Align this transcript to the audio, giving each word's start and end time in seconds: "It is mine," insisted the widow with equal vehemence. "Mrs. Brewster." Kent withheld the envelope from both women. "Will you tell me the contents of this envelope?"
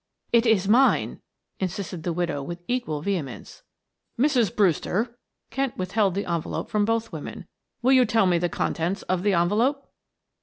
"It 0.33 0.47
is 0.47 0.67
mine," 0.67 1.21
insisted 1.59 2.01
the 2.01 2.11
widow 2.11 2.41
with 2.41 2.63
equal 2.67 3.03
vehemence. 3.03 3.61
"Mrs. 4.19 4.55
Brewster." 4.55 5.19
Kent 5.51 5.77
withheld 5.77 6.15
the 6.15 6.25
envelope 6.25 6.71
from 6.71 6.85
both 6.85 7.11
women. 7.11 7.45
"Will 7.83 7.93
you 7.93 8.05
tell 8.07 8.25
me 8.25 8.39
the 8.39 8.49
contents 8.49 9.03
of 9.03 9.21
this 9.21 9.35
envelope?" 9.35 9.85